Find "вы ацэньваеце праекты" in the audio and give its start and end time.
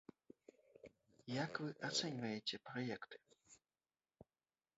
1.65-3.15